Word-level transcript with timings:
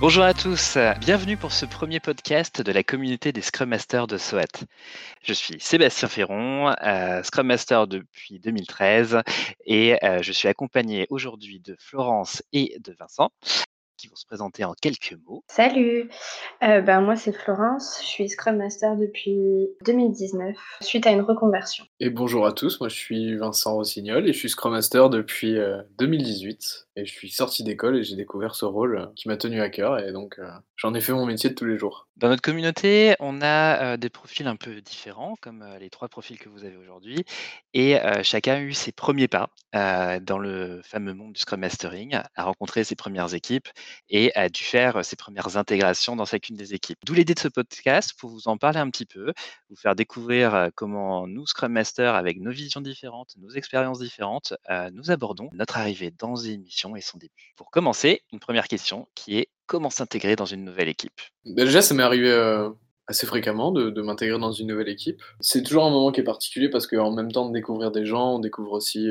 Bonjour 0.00 0.24
à 0.24 0.32
tous, 0.32 0.78
bienvenue 0.98 1.36
pour 1.36 1.52
ce 1.52 1.66
premier 1.66 2.00
podcast 2.00 2.62
de 2.62 2.72
la 2.72 2.82
communauté 2.82 3.32
des 3.32 3.42
Scrum 3.42 3.68
Masters 3.68 4.06
de 4.06 4.16
SOAT. 4.16 4.64
Je 5.22 5.34
suis 5.34 5.60
Sébastien 5.60 6.08
Ferron, 6.08 6.74
euh, 6.82 7.22
Scrum 7.22 7.46
Master 7.46 7.86
depuis 7.86 8.40
2013 8.40 9.18
et 9.66 10.02
euh, 10.02 10.22
je 10.22 10.32
suis 10.32 10.48
accompagné 10.48 11.06
aujourd'hui 11.10 11.60
de 11.60 11.76
Florence 11.78 12.42
et 12.54 12.78
de 12.82 12.96
Vincent 12.98 13.30
qui 14.00 14.08
vont 14.08 14.16
se 14.16 14.24
présenter 14.24 14.64
en 14.64 14.72
quelques 14.72 15.14
mots. 15.26 15.44
Salut, 15.48 16.08
euh, 16.62 16.80
ben, 16.80 17.02
moi 17.02 17.16
c'est 17.16 17.32
Florence, 17.32 17.98
je 18.00 18.06
suis 18.06 18.28
Scrum 18.30 18.56
Master 18.56 18.96
depuis 18.96 19.68
2019 19.84 20.56
suite 20.80 21.06
à 21.06 21.10
une 21.10 21.20
reconversion. 21.20 21.84
Et 22.00 22.08
bonjour 22.08 22.46
à 22.46 22.52
tous, 22.52 22.80
moi 22.80 22.88
je 22.88 22.96
suis 22.96 23.36
Vincent 23.36 23.74
Rossignol 23.74 24.26
et 24.26 24.32
je 24.32 24.38
suis 24.38 24.48
Scrum 24.48 24.72
Master 24.72 25.10
depuis 25.10 25.58
2018 25.98 26.88
et 26.96 27.04
je 27.04 27.12
suis 27.12 27.30
sorti 27.30 27.62
d'école 27.62 27.98
et 27.98 28.02
j'ai 28.02 28.16
découvert 28.16 28.54
ce 28.54 28.64
rôle 28.64 29.10
qui 29.16 29.28
m'a 29.28 29.36
tenu 29.36 29.60
à 29.60 29.68
cœur 29.68 29.98
et 29.98 30.12
donc 30.12 30.40
j'en 30.76 30.94
ai 30.94 31.00
fait 31.02 31.12
mon 31.12 31.26
métier 31.26 31.50
de 31.50 31.54
tous 31.54 31.66
les 31.66 31.76
jours. 31.76 32.08
Dans 32.16 32.28
notre 32.28 32.42
communauté, 32.42 33.16
on 33.20 33.40
a 33.42 33.96
des 33.96 34.10
profils 34.10 34.46
un 34.46 34.56
peu 34.56 34.80
différents, 34.80 35.36
comme 35.40 35.64
les 35.78 35.90
trois 35.90 36.08
profils 36.08 36.38
que 36.38 36.48
vous 36.48 36.64
avez 36.64 36.76
aujourd'hui, 36.76 37.24
et 37.74 37.98
chacun 38.22 38.54
a 38.54 38.60
eu 38.60 38.72
ses 38.72 38.92
premiers 38.92 39.28
pas 39.28 39.50
dans 39.72 40.38
le 40.38 40.80
fameux 40.84 41.14
monde 41.14 41.34
du 41.34 41.40
Scrum 41.40 41.60
Mastering, 41.60 42.14
a 42.14 42.44
rencontré 42.44 42.84
ses 42.84 42.96
premières 42.96 43.34
équipes 43.34 43.68
et 44.08 44.34
a 44.34 44.48
dû 44.48 44.62
faire 44.62 45.04
ses 45.04 45.16
premières 45.16 45.56
intégrations 45.56 46.16
dans 46.16 46.24
chacune 46.24 46.56
des 46.56 46.74
équipes. 46.74 46.98
D'où 47.04 47.14
l'idée 47.14 47.34
de 47.34 47.38
ce 47.38 47.48
podcast 47.48 48.12
pour 48.18 48.30
vous 48.30 48.48
en 48.48 48.56
parler 48.56 48.78
un 48.78 48.90
petit 48.90 49.06
peu, 49.06 49.32
vous 49.68 49.76
faire 49.76 49.94
découvrir 49.94 50.68
comment 50.74 51.26
nous, 51.26 51.46
Scrum 51.46 51.72
Masters, 51.72 52.14
avec 52.14 52.40
nos 52.40 52.50
visions 52.50 52.80
différentes, 52.80 53.34
nos 53.38 53.50
expériences 53.50 54.00
différentes, 54.00 54.54
nous 54.92 55.10
abordons 55.10 55.50
notre 55.52 55.78
arrivée 55.78 56.12
dans 56.18 56.36
une 56.36 56.52
émission 56.52 56.96
et 56.96 57.00
son 57.00 57.18
début. 57.18 57.52
Pour 57.56 57.70
commencer, 57.70 58.22
une 58.32 58.40
première 58.40 58.68
question 58.68 59.08
qui 59.14 59.38
est 59.38 59.48
comment 59.66 59.90
s'intégrer 59.90 60.36
dans 60.36 60.46
une 60.46 60.64
nouvelle 60.64 60.88
équipe? 60.88 61.20
Bah, 61.44 61.64
Déjà, 61.64 61.82
ça 61.82 61.94
m'est 61.94 62.02
arrivé 62.02 62.30
assez 63.06 63.26
fréquemment 63.26 63.72
de, 63.72 64.02
m'intégrer 64.02 64.38
dans 64.38 64.52
une 64.52 64.68
nouvelle 64.68 64.88
équipe. 64.88 65.20
C'est 65.40 65.62
toujours 65.62 65.84
un 65.84 65.90
moment 65.90 66.12
qui 66.12 66.20
est 66.20 66.24
particulier 66.24 66.68
parce 66.68 66.86
qu'en 66.86 67.12
même 67.12 67.32
temps 67.32 67.48
de 67.48 67.52
découvrir 67.52 67.90
des 67.90 68.06
gens, 68.06 68.36
on 68.36 68.38
découvre 68.38 68.72
aussi 68.72 69.08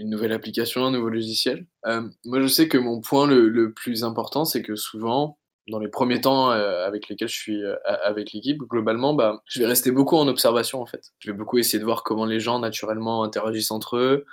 une 0.00 0.10
nouvelle 0.10 0.32
application, 0.32 0.84
un 0.84 0.90
nouveau 0.90 1.08
logiciel. 1.08 1.66
Euh, 1.86 2.02
moi, 2.24 2.40
je 2.40 2.46
sais 2.46 2.68
que 2.68 2.78
mon 2.78 3.00
point 3.00 3.26
le, 3.26 3.72
plus 3.72 4.04
important, 4.04 4.44
c'est 4.44 4.62
que 4.62 4.76
souvent, 4.76 5.38
dans 5.68 5.78
les 5.78 5.88
premiers 5.88 6.20
temps 6.20 6.50
avec 6.50 7.08
lesquels 7.08 7.28
je 7.28 7.36
suis 7.36 7.62
avec 7.84 8.32
l'équipe, 8.32 8.58
globalement, 8.62 9.14
bah, 9.14 9.40
je 9.46 9.60
vais 9.60 9.66
rester 9.66 9.92
beaucoup 9.92 10.16
en 10.16 10.26
observation 10.26 10.82
en 10.82 10.86
fait. 10.86 11.12
Je 11.20 11.30
vais 11.30 11.36
beaucoup 11.36 11.58
essayer 11.58 11.78
de 11.78 11.84
voir 11.84 12.02
comment 12.02 12.24
les 12.24 12.40
gens 12.40 12.58
naturellement 12.58 13.22
interagissent 13.22 13.70
entre 13.70 13.96
eux, 13.96 14.26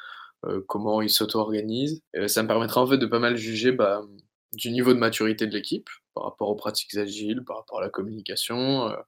comment 0.67 1.01
ils 1.01 1.11
s'auto-organisent. 1.11 2.01
ça 2.25 2.41
me 2.41 2.47
permettra 2.47 2.81
en 2.81 2.87
fait 2.87 2.97
de 2.97 3.05
pas 3.05 3.19
mal 3.19 3.37
juger 3.37 3.71
bah, 3.71 4.01
du 4.53 4.71
niveau 4.71 4.93
de 4.93 4.99
maturité 4.99 5.47
de 5.47 5.53
l'équipe 5.53 5.89
par 6.13 6.23
rapport 6.23 6.49
aux 6.49 6.55
pratiques 6.55 6.95
agiles, 6.95 7.43
par 7.45 7.57
rapport 7.57 7.79
à 7.79 7.81
la 7.81 7.89
communication, 7.89 8.89
euh, 8.89 8.93
euh, 8.93 9.01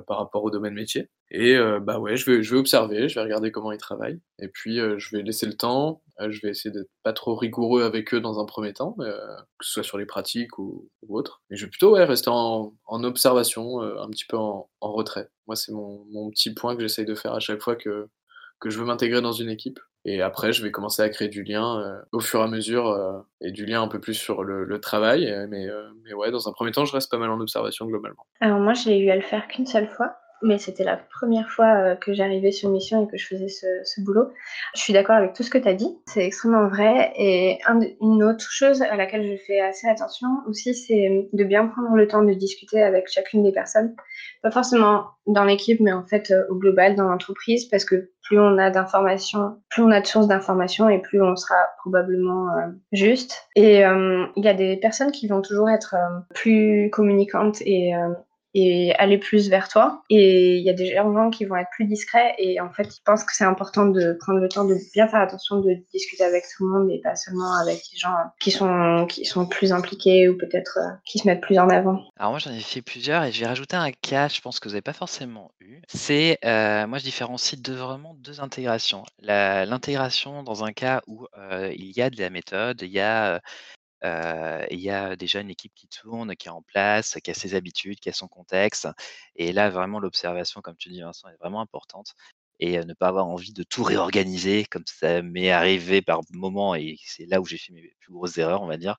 par 0.00 0.18
rapport 0.18 0.44
au 0.44 0.50
domaine 0.50 0.74
métier. 0.74 1.10
Et 1.30 1.56
euh, 1.56 1.80
bah 1.80 1.98
ouais, 1.98 2.16
je 2.16 2.30
vais, 2.30 2.42
je 2.42 2.54
vais 2.54 2.58
observer, 2.58 3.08
je 3.08 3.14
vais 3.14 3.22
regarder 3.22 3.50
comment 3.50 3.72
ils 3.72 3.78
travaillent, 3.78 4.20
et 4.40 4.48
puis 4.48 4.78
je 4.78 5.16
vais 5.16 5.22
laisser 5.22 5.46
le 5.46 5.56
temps. 5.56 6.02
je 6.20 6.40
vais 6.42 6.50
essayer 6.50 6.70
d'être 6.70 6.90
pas 7.02 7.12
trop 7.12 7.34
rigoureux 7.34 7.82
avec 7.82 8.14
eux 8.14 8.20
dans 8.20 8.40
un 8.40 8.46
premier 8.46 8.72
temps, 8.72 8.94
que 8.98 9.66
ce 9.66 9.72
soit 9.72 9.82
sur 9.82 9.98
les 9.98 10.06
pratiques 10.06 10.58
ou, 10.58 10.88
autre. 11.08 11.42
Mais 11.50 11.56
je 11.56 11.64
vais 11.64 11.70
plutôt 11.70 11.92
rester 11.92 12.30
en, 12.30 12.72
observation, 12.86 13.80
un 13.80 14.08
petit 14.10 14.26
peu 14.26 14.36
en, 14.36 14.68
retrait. 14.80 15.28
Moi, 15.46 15.56
c'est 15.56 15.72
mon, 15.72 16.04
mon, 16.10 16.30
petit 16.30 16.54
point 16.54 16.76
que 16.76 16.82
j'essaye 16.82 17.04
de 17.04 17.14
faire 17.14 17.32
à 17.32 17.40
chaque 17.40 17.60
fois 17.60 17.76
que, 17.76 18.08
que 18.60 18.70
je 18.70 18.78
veux 18.78 18.84
m'intégrer 18.86 19.20
dans 19.20 19.32
une 19.32 19.50
équipe. 19.50 19.80
Et 20.08 20.22
après, 20.22 20.52
je 20.52 20.62
vais 20.62 20.70
commencer 20.70 21.02
à 21.02 21.08
créer 21.08 21.26
du 21.26 21.42
lien 21.42 21.80
euh, 21.80 22.00
au 22.12 22.20
fur 22.20 22.40
et 22.40 22.44
à 22.44 22.46
mesure 22.46 22.86
euh, 22.86 23.18
et 23.40 23.50
du 23.50 23.66
lien 23.66 23.82
un 23.82 23.88
peu 23.88 24.00
plus 24.00 24.14
sur 24.14 24.44
le, 24.44 24.80
travail. 24.80 25.34
Mais, 25.48 25.68
euh, 25.68 25.88
mais 26.04 26.14
ouais, 26.14 26.30
dans 26.30 26.48
un 26.48 26.52
premier 26.52 26.70
temps, 26.70 26.84
je 26.84 26.92
reste 26.92 27.10
pas 27.10 27.18
mal 27.18 27.28
en 27.28 27.40
observation 27.40 27.86
globalement. 27.86 28.24
Alors 28.40 28.60
moi, 28.60 28.72
j'ai 28.72 29.00
eu 29.00 29.10
à 29.10 29.16
le 29.16 29.22
faire 29.22 29.48
qu'une 29.48 29.66
seule 29.66 29.88
fois 29.88 30.16
mais 30.42 30.58
c'était 30.58 30.84
la 30.84 30.96
première 30.96 31.50
fois 31.50 31.74
euh, 31.74 31.96
que 31.96 32.12
j'arrivais 32.12 32.50
sur 32.50 32.70
mission 32.70 33.04
et 33.04 33.10
que 33.10 33.16
je 33.16 33.26
faisais 33.26 33.48
ce, 33.48 34.00
boulot. 34.00 34.28
Je 34.74 34.80
suis 34.80 34.92
d'accord 34.92 35.16
avec 35.16 35.32
tout 35.32 35.42
ce 35.42 35.50
que 35.50 35.58
tu 35.58 35.68
as 35.68 35.74
dit, 35.74 35.98
c'est 36.06 36.24
extrêmement 36.24 36.68
vrai. 36.68 37.12
Et 37.16 37.58
une 38.00 38.22
autre 38.22 38.50
chose 38.50 38.82
à 38.82 38.96
laquelle 38.96 39.26
je 39.26 39.36
fais 39.46 39.60
assez 39.60 39.88
attention 39.88 40.28
aussi, 40.46 40.74
c'est 40.74 41.28
de 41.32 41.44
bien 41.44 41.66
prendre 41.66 41.94
le 41.94 42.06
temps 42.06 42.22
de 42.22 42.34
discuter 42.34 42.82
avec 42.82 43.08
chacune 43.08 43.42
des 43.42 43.52
personnes. 43.52 43.94
Pas 44.42 44.50
forcément 44.50 45.06
dans 45.26 45.44
l'équipe, 45.44 45.80
mais 45.80 45.92
en 45.92 46.06
fait 46.06 46.30
euh, 46.30 46.44
au 46.50 46.56
global, 46.56 46.94
dans 46.96 47.08
l'entreprise, 47.08 47.64
parce 47.66 47.84
que 47.84 48.10
plus 48.22 48.38
on 48.38 48.58
a 48.58 48.70
d'informations, 48.70 49.56
plus 49.70 49.82
on 49.82 49.90
a 49.90 50.00
de 50.00 50.06
sources 50.06 50.28
d'informations 50.28 50.88
et 50.88 51.00
plus 51.00 51.22
on 51.22 51.36
sera 51.36 51.56
probablement 51.78 52.50
euh, 52.50 52.66
juste. 52.92 53.48
Et 53.54 53.78
il 53.78 54.44
y 54.44 54.48
a 54.48 54.54
des 54.54 54.76
personnes 54.76 55.12
qui 55.12 55.28
vont 55.28 55.40
toujours 55.40 55.70
être 55.70 55.94
plus 56.34 56.90
communicantes 56.90 57.62
et 57.62 57.92
et 58.56 58.94
aller 58.94 59.18
plus 59.18 59.50
vers 59.50 59.68
toi. 59.68 60.02
Et 60.08 60.56
il 60.56 60.64
y 60.64 60.70
a 60.70 60.72
des 60.72 60.94
gens 60.94 61.28
qui 61.28 61.44
vont 61.44 61.56
être 61.56 61.68
plus 61.72 61.84
discrets 61.84 62.34
et 62.38 62.58
en 62.58 62.72
fait, 62.72 62.96
ils 62.96 63.02
pensent 63.04 63.22
que 63.22 63.34
c'est 63.34 63.44
important 63.44 63.84
de 63.84 64.16
prendre 64.18 64.40
le 64.40 64.48
temps 64.48 64.64
de 64.64 64.76
bien 64.94 65.06
faire 65.08 65.20
attention, 65.20 65.60
de 65.60 65.76
discuter 65.92 66.24
avec 66.24 66.44
tout 66.44 66.66
le 66.66 66.72
monde 66.72 66.90
et 66.90 66.98
pas 67.02 67.16
seulement 67.16 67.52
avec 67.60 67.76
des 67.92 67.98
gens 67.98 68.16
qui 68.40 68.50
sont, 68.50 69.06
qui 69.10 69.26
sont 69.26 69.46
plus 69.46 69.72
impliqués 69.72 70.30
ou 70.30 70.38
peut-être 70.38 70.78
euh, 70.78 70.94
qui 71.04 71.18
se 71.18 71.26
mettent 71.26 71.42
plus 71.42 71.58
en 71.58 71.68
avant. 71.68 72.02
Alors 72.18 72.30
moi, 72.30 72.38
j'en 72.38 72.50
ai 72.50 72.60
fait 72.60 72.80
plusieurs 72.80 73.24
et 73.24 73.32
je 73.32 73.40
vais 73.40 73.46
rajouter 73.46 73.76
un 73.76 73.92
cas, 73.92 74.28
je 74.28 74.40
pense 74.40 74.58
que 74.58 74.68
vous 74.68 74.72
n'avez 74.72 74.82
pas 74.82 74.94
forcément 74.94 75.50
eu. 75.60 75.82
C'est, 75.86 76.38
euh, 76.46 76.86
moi, 76.86 76.96
je 76.96 77.04
différencie 77.04 77.60
vraiment 77.68 78.14
deux 78.14 78.40
intégrations. 78.40 79.02
L'intégration 79.20 80.42
dans 80.42 80.64
un 80.64 80.72
cas 80.72 81.02
où 81.06 81.26
euh, 81.36 81.70
il 81.76 81.90
y 81.94 82.00
a 82.00 82.08
de 82.08 82.18
la 82.18 82.30
méthode, 82.30 82.80
il 82.80 82.90
y 82.90 83.00
a 83.00 83.42
il 84.70 84.80
y 84.80 84.90
a 84.90 85.16
déjà 85.16 85.40
une 85.40 85.50
équipe 85.50 85.72
qui 85.74 85.88
tourne, 85.88 86.36
qui 86.36 86.48
est 86.48 86.50
en 86.50 86.62
place, 86.62 87.16
qui 87.22 87.30
a 87.30 87.34
ses 87.34 87.54
habitudes, 87.54 88.00
qui 88.00 88.08
a 88.08 88.12
son 88.12 88.28
contexte. 88.28 88.88
Et 89.36 89.52
là, 89.52 89.70
vraiment, 89.70 90.00
l'observation, 90.00 90.60
comme 90.60 90.76
tu 90.76 90.88
dis, 90.88 91.00
Vincent, 91.00 91.28
est 91.28 91.36
vraiment 91.36 91.60
importante. 91.60 92.14
Et 92.58 92.82
ne 92.82 92.94
pas 92.94 93.08
avoir 93.08 93.26
envie 93.26 93.52
de 93.52 93.62
tout 93.62 93.82
réorganiser, 93.82 94.64
comme 94.64 94.84
ça 94.86 95.20
m'est 95.20 95.50
arrivé 95.50 96.00
par 96.00 96.22
moment, 96.30 96.74
et 96.74 96.96
c'est 97.04 97.26
là 97.26 97.38
où 97.42 97.44
j'ai 97.44 97.58
fait 97.58 97.70
mes 97.70 97.82
plus 98.00 98.14
grosses 98.14 98.38
erreurs, 98.38 98.62
on 98.62 98.66
va 98.66 98.78
dire. 98.78 98.96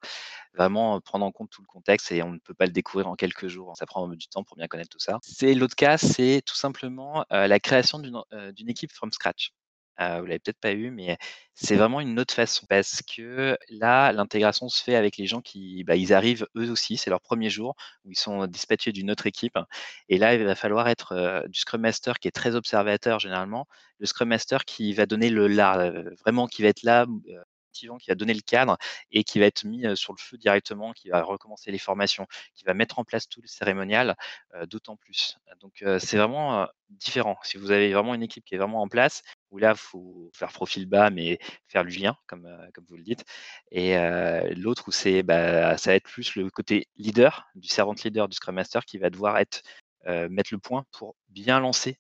Vraiment 0.53 1.01
prendre 1.01 1.25
en 1.25 1.31
compte 1.31 1.50
tout 1.50 1.63
le 1.63 1.68
contexte 1.68 2.12
et 2.12 2.22
on 2.22 2.34
ne 2.34 2.38
peut 2.38 2.53
pas 2.53 2.68
le 2.68 2.72
découvrir 2.72 3.07
en 3.07 3.16
quelques 3.16 3.47
jours. 3.47 3.74
Ça 3.75 3.88
prend 3.88 4.07
du 4.09 4.28
temps 4.28 4.44
pour 4.44 4.57
bien 4.57 4.68
connaître 4.68 4.89
tout 4.89 5.00
ça. 5.00 5.18
C'est 5.24 5.56
l'autre 5.56 5.75
cas, 5.75 5.97
c'est 5.97 6.44
tout 6.45 6.56
simplement 6.56 7.25
la 7.31 7.59
création 7.59 7.97
d'une 7.97 8.69
équipe 8.69 8.91
from 8.91 9.12
scratch. 9.12 9.51
Euh, 10.00 10.19
vous 10.19 10.25
l'avez 10.28 10.40
peut-être 10.40 10.59
pas 10.59 10.74
eu, 10.74 10.91
mais 10.91 11.18
c'est 11.53 11.75
vraiment 11.75 12.00
une 12.02 12.19
autre 12.19 12.34
façon 12.34 12.66
parce 12.69 13.02
que 13.02 13.58
là, 13.69 14.12
l'intégration 14.12 14.69
se 14.69 14.84
fait 14.84 14.96
avec 14.96 15.18
les 15.18 15.25
gens 15.25 15.41
qui, 15.41 15.84
bah, 15.84 15.94
arrivent 16.12 16.47
eux 16.56 16.69
aussi, 16.72 16.97
c'est 16.97 17.09
leur 17.09 17.22
premier 17.22 17.50
jour 17.50 17.75
où 18.06 18.12
ils 18.12 18.18
sont 18.18 18.46
dispatchés 18.47 18.91
d'une 18.91 19.09
autre 19.12 19.25
équipe. 19.28 19.57
Et 20.09 20.18
là, 20.18 20.36
il 20.36 20.44
va 20.44 20.56
falloir 20.56 20.88
être 20.88 21.46
du 21.50 21.59
Scrum 21.59 21.81
Master 21.81 22.19
qui 22.19 22.28
est 22.28 22.31
très 22.31 22.56
observateur 22.56 23.19
généralement, 23.19 23.68
le 24.00 24.06
Scrum 24.06 24.30
Master 24.30 24.66
qui 24.66 24.94
va 24.94 25.06
donner 25.06 25.30
le 25.30 25.47
là, 25.47 25.91
vraiment 26.22 26.47
qui 26.47 26.62
va 26.62 26.69
être 26.69 26.84
là 26.84 27.06
qui 27.77 28.09
va 28.09 28.15
donner 28.15 28.33
le 28.33 28.41
cadre 28.41 28.77
et 29.11 29.23
qui 29.23 29.39
va 29.39 29.45
être 29.45 29.63
mis 29.63 29.85
sur 29.95 30.13
le 30.13 30.19
feu 30.19 30.38
directement, 30.38 30.93
qui 30.93 31.09
va 31.09 31.21
recommencer 31.23 31.71
les 31.71 31.77
formations, 31.77 32.27
qui 32.55 32.63
va 32.65 32.73
mettre 32.73 32.99
en 32.99 33.03
place 33.03 33.27
tout 33.27 33.41
le 33.41 33.47
cérémonial, 33.47 34.15
d'autant 34.67 34.95
plus. 34.95 35.38
Donc 35.59 35.83
c'est 35.99 36.17
vraiment 36.17 36.67
différent. 36.89 37.38
Si 37.43 37.57
vous 37.57 37.71
avez 37.71 37.93
vraiment 37.93 38.15
une 38.15 38.23
équipe 38.23 38.45
qui 38.45 38.55
est 38.55 38.57
vraiment 38.57 38.81
en 38.81 38.88
place, 38.88 39.21
où 39.51 39.57
là, 39.57 39.71
il 39.71 39.77
faut 39.77 40.29
faire 40.33 40.51
profil 40.51 40.88
bas, 40.88 41.09
mais 41.09 41.39
faire 41.67 41.85
du 41.85 41.97
lien, 41.97 42.17
comme, 42.27 42.49
comme 42.73 42.85
vous 42.89 42.97
le 42.97 43.03
dites. 43.03 43.23
Et 43.71 43.95
l'autre, 44.55 44.88
où 44.88 44.91
c'est, 44.91 45.23
bah, 45.23 45.77
ça 45.77 45.91
va 45.91 45.95
être 45.95 46.09
plus 46.09 46.35
le 46.35 46.49
côté 46.49 46.88
leader, 46.95 47.47
du 47.55 47.67
servant 47.67 47.95
leader, 48.03 48.27
du 48.27 48.35
Scrum 48.35 48.55
Master, 48.55 48.85
qui 48.85 48.97
va 48.97 49.09
devoir 49.09 49.38
être, 49.38 49.61
mettre 50.29 50.53
le 50.53 50.59
point 50.59 50.85
pour 50.91 51.15
bien 51.29 51.59
lancer 51.59 51.99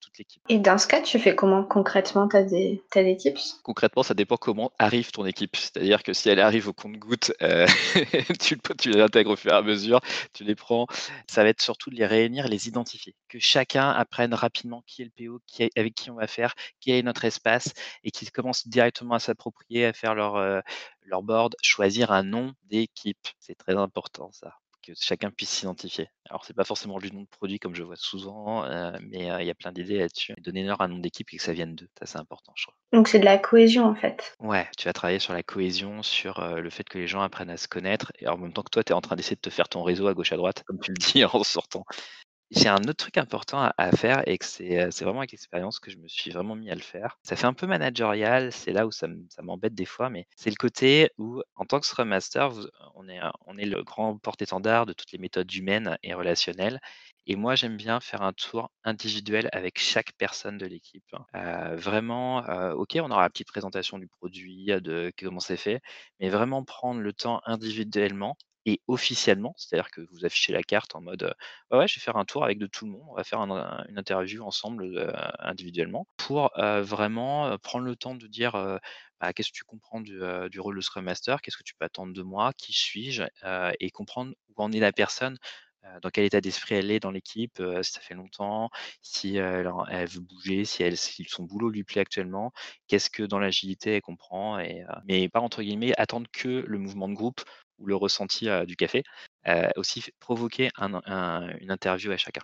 toute 0.00 0.18
l'équipe. 0.18 0.42
Et 0.48 0.58
dans 0.58 0.78
ce 0.78 0.86
cas, 0.86 1.00
tu 1.00 1.18
fais 1.18 1.34
comment 1.34 1.64
concrètement? 1.64 2.28
Tu 2.28 2.36
as, 2.36 2.42
des, 2.42 2.82
des 2.94 3.16
tips? 3.16 3.60
Concrètement, 3.62 4.02
ça 4.02 4.14
dépend 4.14 4.36
comment 4.36 4.72
arrive 4.78 5.10
ton 5.10 5.26
équipe. 5.26 5.56
C'est-à-dire 5.56 6.02
que 6.02 6.12
si 6.12 6.28
elle 6.28 6.40
arrive 6.40 6.68
au 6.68 6.72
compte-goutte, 6.72 7.32
euh, 7.42 7.66
tu, 8.40 8.58
tu 8.78 8.90
les 8.90 9.00
intègres 9.00 9.30
au 9.30 9.36
fur 9.36 9.52
et 9.52 9.56
à 9.56 9.62
mesure, 9.62 10.00
tu 10.32 10.44
les 10.44 10.54
prends. 10.54 10.86
Ça 11.28 11.42
va 11.42 11.48
être 11.48 11.62
surtout 11.62 11.90
de 11.90 11.96
les 11.96 12.06
réunir, 12.06 12.48
les 12.48 12.68
identifier. 12.68 13.14
Que 13.28 13.38
chacun 13.38 13.90
apprenne 13.90 14.34
rapidement 14.34 14.82
qui 14.86 15.02
est 15.02 15.10
le 15.16 15.26
PO, 15.28 15.40
qui 15.46 15.70
avec 15.76 15.94
qui 15.94 16.10
on 16.10 16.16
va 16.16 16.26
faire, 16.26 16.54
qui 16.80 16.92
est 16.92 17.02
notre 17.02 17.24
espace, 17.24 17.72
et 18.04 18.10
qu'ils 18.10 18.30
commencent 18.30 18.68
directement 18.68 19.14
à 19.14 19.18
s'approprier, 19.18 19.86
à 19.86 19.92
faire 19.92 20.14
leur, 20.14 20.36
euh, 20.36 20.60
leur 21.02 21.22
board, 21.22 21.54
choisir 21.62 22.12
un 22.12 22.22
nom 22.22 22.52
d'équipe. 22.64 23.28
C'est 23.38 23.56
très 23.56 23.76
important 23.76 24.30
ça 24.32 24.54
que 24.86 24.92
chacun 24.98 25.30
puisse 25.30 25.50
s'identifier. 25.50 26.08
Alors, 26.28 26.44
c'est 26.44 26.54
pas 26.54 26.64
forcément 26.64 26.98
du 26.98 27.12
nom 27.12 27.22
de 27.22 27.28
produit 27.28 27.58
comme 27.58 27.74
je 27.74 27.82
vois 27.82 27.96
souvent, 27.96 28.64
euh, 28.64 28.92
mais 29.02 29.30
euh, 29.30 29.42
il 29.42 29.46
y 29.46 29.50
a 29.50 29.54
plein 29.54 29.72
d'idées 29.72 29.98
là-dessus. 29.98 30.34
Donner 30.38 30.64
leur 30.64 30.80
un 30.80 30.88
nom 30.88 30.98
d'équipe 30.98 31.28
et 31.32 31.36
que 31.36 31.42
ça 31.42 31.52
vienne 31.52 31.74
d'eux, 31.74 31.88
ça 31.98 32.06
c'est 32.06 32.18
important, 32.18 32.52
je 32.56 32.66
crois. 32.66 32.76
Donc, 32.92 33.08
c'est 33.08 33.18
de 33.18 33.24
la 33.24 33.38
cohésion 33.38 33.84
en 33.84 33.94
fait. 33.94 34.34
Ouais, 34.40 34.68
tu 34.78 34.86
vas 34.86 34.92
travailler 34.92 35.18
sur 35.18 35.32
la 35.32 35.42
cohésion, 35.42 36.02
sur 36.02 36.40
euh, 36.40 36.60
le 36.60 36.70
fait 36.70 36.88
que 36.88 36.98
les 36.98 37.06
gens 37.06 37.20
apprennent 37.20 37.50
à 37.50 37.56
se 37.56 37.68
connaître, 37.68 38.12
et 38.18 38.28
en 38.28 38.36
même 38.36 38.52
temps 38.52 38.62
que 38.62 38.70
toi, 38.70 38.84
tu 38.84 38.92
es 38.92 38.94
en 38.94 39.00
train 39.00 39.16
d'essayer 39.16 39.36
de 39.36 39.40
te 39.40 39.50
faire 39.50 39.68
ton 39.68 39.82
réseau 39.82 40.06
à 40.06 40.14
gauche 40.14 40.32
à 40.32 40.36
droite, 40.36 40.62
comme 40.66 40.78
tu 40.80 40.92
le 40.92 40.96
dis 40.96 41.24
en 41.24 41.42
sortant. 41.42 41.84
J'ai 42.50 42.68
un 42.68 42.76
autre 42.76 42.94
truc 42.94 43.18
important 43.18 43.70
à 43.76 43.92
faire 43.92 44.22
et 44.26 44.38
que 44.38 44.44
c'est, 44.44 44.88
vraiment 45.02 45.20
avec 45.20 45.32
l'expérience 45.32 45.80
que 45.80 45.90
je 45.90 45.98
me 45.98 46.06
suis 46.06 46.30
vraiment 46.30 46.54
mis 46.54 46.70
à 46.70 46.74
le 46.74 46.80
faire. 46.80 47.18
Ça 47.22 47.34
fait 47.34 47.46
un 47.46 47.54
peu 47.54 47.66
managérial, 47.66 48.52
c'est 48.52 48.72
là 48.72 48.86
où 48.86 48.92
ça 48.92 49.08
m'embête 49.42 49.74
des 49.74 49.84
fois, 49.84 50.10
mais 50.10 50.26
c'est 50.36 50.50
le 50.50 50.56
côté 50.56 51.10
où, 51.18 51.42
en 51.56 51.64
tant 51.64 51.80
que 51.80 51.86
Scrum 51.86 52.08
Master, 52.08 52.52
on 52.94 53.08
est 53.58 53.66
le 53.66 53.82
grand 53.82 54.16
porte-étendard 54.18 54.86
de 54.86 54.92
toutes 54.92 55.12
les 55.12 55.18
méthodes 55.18 55.52
humaines 55.52 55.98
et 56.02 56.14
relationnelles 56.14 56.80
et 57.28 57.34
moi, 57.34 57.56
j'aime 57.56 57.76
bien 57.76 57.98
faire 57.98 58.22
un 58.22 58.32
tour 58.32 58.70
individuel 58.84 59.48
avec 59.52 59.80
chaque 59.80 60.12
personne 60.12 60.58
de 60.58 60.66
l'équipe. 60.66 61.04
Hein. 61.32 61.74
vraiment, 61.74 62.38
OK, 62.74 62.96
on 63.00 63.10
aura 63.10 63.22
la 63.22 63.30
petite 63.30 63.48
présentation 63.48 63.98
du 63.98 64.06
produit, 64.06 64.66
de 64.66 65.12
comment 65.18 65.40
c'est 65.40 65.56
fait, 65.56 65.80
mais 66.20 66.28
vraiment 66.28 66.62
prendre 66.64 67.00
le 67.00 67.12
temps 67.12 67.40
individuellement 67.44 68.36
et 68.66 68.82
officiellement, 68.88 69.54
c'est-à-dire 69.56 69.90
que 69.90 70.02
vous 70.10 70.24
affichez 70.24 70.52
la 70.52 70.62
carte 70.62 70.94
en 70.96 71.00
mode, 71.00 71.34
«Ouais, 71.70 71.88
je 71.88 71.94
vais 71.96 72.00
faire 72.00 72.16
un 72.16 72.24
tour 72.24 72.44
avec 72.44 72.58
de 72.58 72.66
tout 72.66 72.84
le 72.84 72.92
monde, 72.92 73.06
on 73.10 73.14
va 73.14 73.24
faire 73.24 73.40
une 73.40 73.98
interview 73.98 74.44
ensemble, 74.44 75.14
individuellement» 75.38 76.06
pour, 76.16 76.50
vraiment, 76.56 77.56
prendre 77.58 77.84
le 77.84 77.96
temps 77.96 78.14
de 78.16 78.26
dire, 78.26 78.52
bah, 79.20 79.32
qu'est-ce 79.32 79.50
que 79.50 79.56
tu 79.56 79.64
comprends 79.64 80.00
du, 80.00 80.20
rôle 80.58 80.76
de 80.76 80.80
Scrum 80.80 81.04
Master? 81.04 81.40
Qu'est-ce 81.40 81.56
que 81.56 81.62
tu 81.62 81.74
peux 81.76 81.84
attendre 81.84 82.12
de 82.12 82.22
moi? 82.22 82.52
Qui 82.58 82.72
suis-je? 82.72 83.22
et 83.80 83.90
comprendre 83.90 84.34
où 84.48 84.62
en 84.62 84.72
est 84.72 84.80
la 84.80 84.92
personne, 84.92 85.38
dans 86.02 86.10
quel 86.10 86.24
état 86.24 86.40
d'esprit 86.40 86.74
elle 86.74 86.90
est 86.90 87.00
dans 87.00 87.10
l'équipe, 87.10 87.62
si 87.82 87.92
ça 87.92 88.00
fait 88.00 88.14
longtemps, 88.14 88.70
si 89.02 89.36
elle 89.36 89.66
veut 90.08 90.20
bouger, 90.20 90.64
si 90.64 91.24
son 91.28 91.44
boulot 91.44 91.70
lui 91.70 91.84
plaît 91.84 92.00
actuellement, 92.00 92.52
qu'est-ce 92.86 93.10
que 93.10 93.22
dans 93.22 93.38
l'agilité 93.38 93.94
elle 93.94 94.02
comprend 94.02 94.58
mais 95.06 95.28
pas 95.28 95.40
entre 95.40 95.62
guillemets 95.62 95.92
«attendre 95.98 96.26
que 96.32 96.64
le 96.66 96.78
mouvement 96.78 97.08
de 97.08 97.14
groupe» 97.14 97.40
ou 97.78 97.86
le 97.86 97.96
ressenti, 97.96 98.48
du 98.66 98.76
café, 98.76 99.02
aussi 99.76 100.02
provoquer 100.18 100.70
une 100.78 101.70
interview 101.70 102.10
à 102.10 102.16
chacun. 102.16 102.42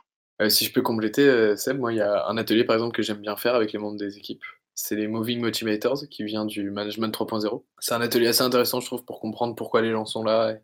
si 0.48 0.64
je 0.64 0.72
peux 0.72 0.82
compléter, 0.82 1.56
Seb, 1.56 1.78
moi 1.78 1.92
il 1.92 1.96
y 1.96 2.02
a 2.02 2.26
un 2.26 2.36
atelier 2.36 2.64
par 2.64 2.76
exemple 2.76 2.94
que 2.94 3.02
j'aime 3.02 3.20
bien 3.20 3.36
faire 3.36 3.54
avec 3.54 3.72
les 3.72 3.78
membres 3.78 3.98
des 3.98 4.18
équipes. 4.18 4.44
C'est 4.74 4.96
les 4.96 5.06
Moving 5.06 5.40
Motivators 5.40 6.08
qui 6.10 6.24
vient 6.24 6.46
du 6.46 6.70
Management 6.70 7.14
3.0. 7.14 7.62
C'est 7.78 7.94
un 7.94 8.00
atelier 8.00 8.28
assez 8.28 8.42
intéressant 8.42 8.80
je 8.80 8.86
trouve 8.86 9.04
pour 9.04 9.20
comprendre 9.20 9.54
pourquoi 9.54 9.82
les 9.82 9.90
gens 9.90 10.06
sont 10.06 10.22
là 10.24 10.56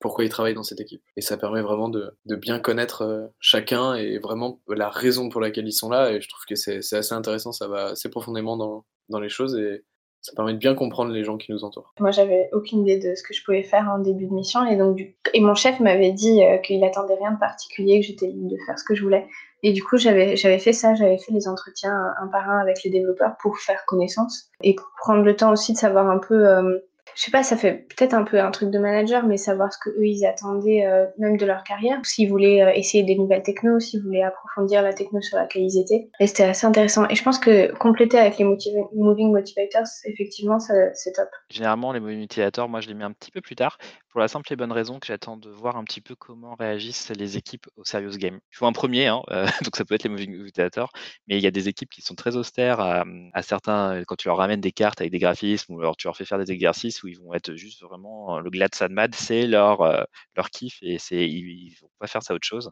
pourquoi 0.00 0.24
ils 0.24 0.30
travaillent 0.30 0.54
dans 0.54 0.64
cette 0.64 0.80
équipe. 0.80 1.02
Et 1.16 1.20
ça 1.20 1.36
permet 1.36 1.60
vraiment 1.60 1.88
de, 1.88 2.16
bien 2.26 2.58
connaître 2.58 3.02
euh, 3.02 3.26
chacun 3.38 3.94
et 3.94 4.18
vraiment 4.18 4.60
la 4.66 4.88
raison 4.88 5.28
pour 5.28 5.40
laquelle 5.40 5.68
ils 5.68 5.72
sont 5.72 5.90
là. 5.90 6.12
Et 6.12 6.20
je 6.20 6.28
trouve 6.28 6.44
que 6.48 6.56
c'est 6.56 6.78
assez 6.78 7.14
intéressant, 7.14 7.52
ça 7.52 7.68
va 7.68 7.88
assez 7.88 8.08
profondément 8.08 8.56
dans, 8.56 8.84
les 9.20 9.28
choses 9.28 9.56
et 9.56 9.84
ça 10.20 10.32
permet 10.36 10.52
de 10.52 10.58
bien 10.58 10.74
comprendre 10.74 11.10
les 11.10 11.24
gens 11.24 11.36
qui 11.36 11.50
nous 11.50 11.64
entourent. 11.64 11.92
Moi, 11.98 12.12
j'avais 12.12 12.48
aucune 12.52 12.86
idée 12.86 12.98
de 12.98 13.14
ce 13.14 13.22
que 13.22 13.34
je 13.34 13.42
pouvais 13.44 13.62
faire 13.62 13.88
en 13.88 13.98
début 13.98 14.26
de 14.26 14.32
mission 14.32 14.64
et 14.64 14.76
donc 14.76 15.00
et 15.34 15.40
mon 15.40 15.54
chef 15.54 15.80
m'avait 15.80 16.12
dit 16.12 16.44
euh, 16.44 16.58
qu'il 16.58 16.84
attendait 16.84 17.16
rien 17.16 17.32
de 17.32 17.38
particulier, 17.38 18.00
que 18.00 18.06
j'étais 18.06 18.26
libre 18.26 18.50
de 18.50 18.56
faire 18.66 18.78
ce 18.78 18.84
que 18.84 18.94
je 18.94 19.02
voulais. 19.02 19.26
Et 19.62 19.72
du 19.72 19.82
coup, 19.82 19.96
j'avais 19.98 20.36
j'avais 20.36 20.58
fait 20.58 20.72
ça, 20.72 20.94
j'avais 20.94 21.18
fait 21.18 21.32
les 21.32 21.48
entretiens 21.48 22.14
un 22.22 22.28
par 22.28 22.48
un 22.48 22.58
avec 22.58 22.82
les 22.84 22.90
développeurs 22.90 23.36
pour 23.42 23.58
faire 23.58 23.84
connaissance 23.86 24.48
et 24.62 24.74
pour 24.74 24.86
prendre 24.98 25.22
le 25.22 25.34
temps 25.34 25.52
aussi 25.52 25.72
de 25.72 25.78
savoir 25.78 26.08
un 26.08 26.18
peu 26.18 26.46
euh, 26.46 26.78
je 27.14 27.22
sais 27.22 27.30
pas, 27.30 27.42
ça 27.42 27.56
fait 27.56 27.86
peut-être 27.88 28.14
un 28.14 28.24
peu 28.24 28.40
un 28.40 28.50
truc 28.50 28.70
de 28.70 28.78
manager, 28.78 29.24
mais 29.26 29.36
savoir 29.36 29.72
ce 29.72 29.78
que 29.78 29.90
eux 29.90 30.06
ils 30.06 30.24
attendaient 30.24 30.86
euh, 30.86 31.06
même 31.18 31.36
de 31.36 31.46
leur 31.46 31.64
carrière, 31.64 31.98
s'ils 32.04 32.28
voulaient 32.28 32.62
euh, 32.62 32.72
essayer 32.74 33.02
des 33.04 33.16
nouvelles 33.16 33.42
technos, 33.42 33.80
s'ils 33.80 34.02
voulaient 34.02 34.22
approfondir 34.22 34.82
la 34.82 34.92
techno 34.92 35.20
sur 35.20 35.36
laquelle 35.36 35.62
ils 35.62 35.78
étaient. 35.78 36.08
Et 36.20 36.26
c'était 36.26 36.44
assez 36.44 36.66
intéressant. 36.66 37.06
Et 37.08 37.14
je 37.14 37.22
pense 37.22 37.38
que 37.38 37.72
compléter 37.76 38.18
avec 38.18 38.38
les 38.38 38.44
moving 38.44 39.32
motivators, 39.32 39.86
effectivement, 40.04 40.58
c'est 40.60 41.12
top. 41.12 41.28
Généralement, 41.50 41.92
les 41.92 42.00
moving 42.00 42.20
motivators, 42.20 42.68
moi 42.68 42.80
je 42.80 42.88
les 42.88 42.94
mets 42.94 43.04
un 43.04 43.12
petit 43.12 43.30
peu 43.30 43.40
plus 43.40 43.56
tard, 43.56 43.78
pour 44.10 44.20
la 44.20 44.28
simple 44.28 44.52
et 44.52 44.56
bonne 44.56 44.72
raison 44.72 44.98
que 44.98 45.06
j'attends 45.06 45.36
de 45.36 45.50
voir 45.50 45.76
un 45.76 45.84
petit 45.84 46.00
peu 46.00 46.14
comment 46.16 46.54
réagissent 46.56 47.10
les 47.10 47.36
équipes 47.36 47.66
au 47.76 47.84
serious 47.84 48.16
game. 48.16 48.40
Je 48.50 48.58
vois 48.58 48.68
un 48.68 48.72
premier, 48.72 49.06
hein, 49.06 49.22
euh, 49.30 49.46
donc 49.64 49.76
ça 49.76 49.84
peut 49.84 49.94
être 49.94 50.02
les 50.02 50.10
moving 50.10 50.36
motivators, 50.36 50.90
mais 51.28 51.38
il 51.38 51.42
y 51.42 51.46
a 51.46 51.50
des 51.50 51.68
équipes 51.68 51.90
qui 51.90 52.02
sont 52.02 52.14
très 52.14 52.36
austères 52.36 52.80
à, 52.80 53.04
certains, 53.42 54.02
quand 54.06 54.16
tu 54.16 54.28
leur 54.28 54.36
ramènes 54.36 54.60
des 54.60 54.72
cartes 54.72 55.00
avec 55.00 55.12
des 55.12 55.18
graphismes 55.18 55.74
ou 55.74 55.80
alors 55.80 55.96
tu 55.96 56.06
leur 56.06 56.16
fais 56.16 56.24
faire 56.24 56.38
des 56.38 56.50
exercices 56.52 57.02
où 57.02 57.08
ils 57.08 57.18
vont 57.18 57.34
être 57.34 57.54
juste 57.54 57.82
vraiment 57.82 58.40
le 58.40 58.50
glad 58.50 58.70
mad, 58.90 59.14
c'est 59.14 59.46
leur, 59.46 60.06
leur 60.36 60.50
kiff 60.50 60.78
et 60.82 60.98
c'est 60.98 61.28
ils, 61.28 61.76
vont 61.80 61.90
pas 61.98 62.06
faire 62.06 62.22
ça 62.22 62.34
autre 62.34 62.46
chose. 62.46 62.70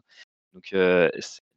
Donc 0.53 0.73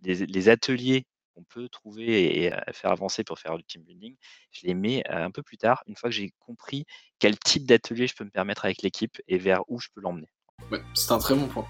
les, 0.04 0.48
ateliers 0.48 1.06
qu'on 1.34 1.44
peut 1.44 1.68
trouver 1.68 2.44
et, 2.44 2.50
faire 2.72 2.92
avancer 2.92 3.24
pour 3.24 3.38
faire 3.38 3.56
du 3.56 3.64
team 3.64 3.82
building, 3.82 4.16
je 4.50 4.66
les 4.66 4.74
mets 4.74 5.02
un 5.08 5.30
peu 5.30 5.42
plus 5.42 5.58
tard, 5.58 5.82
une 5.86 5.96
fois 5.96 6.10
que 6.10 6.14
j'ai 6.14 6.32
compris 6.38 6.84
quel 7.18 7.38
type 7.38 7.66
d'atelier 7.66 8.06
je 8.06 8.14
peux 8.14 8.24
me 8.24 8.30
permettre 8.30 8.64
avec 8.64 8.82
l'équipe 8.82 9.20
et 9.28 9.38
vers 9.38 9.62
où 9.68 9.80
je 9.80 9.88
peux 9.94 10.00
l'emmener. 10.00 10.28
c'est 10.94 11.12
un 11.12 11.18
très 11.18 11.34
bon 11.34 11.48
point. 11.48 11.66